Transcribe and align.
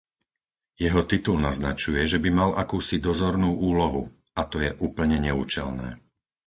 Jeho 0.83 1.01
titul 1.11 1.37
naznačuje, 1.47 2.01
že 2.11 2.17
by 2.23 2.29
mal 2.39 2.51
akúsi 2.63 2.95
dozornú 3.07 3.49
úlohu, 3.71 4.01
a 4.39 4.43
to 4.51 4.57
je 4.65 4.71
úplne 4.87 5.17
neúčelné. 5.25 5.89